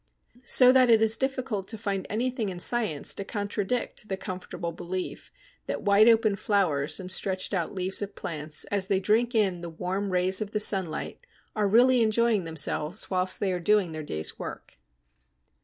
[0.47, 5.31] So that it is difficult to find anything in science to contradict the comfortable belief
[5.67, 9.69] that wide open flowers and stretched out leaves of plants as they drink in the
[9.69, 11.21] warm rays of the sunlight
[11.55, 14.79] are really enjoying themselves, whilst they are doing their day's work.